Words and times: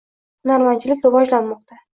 Hunarmandchilik 0.47 1.05
rivojlanmoqda 1.07 1.83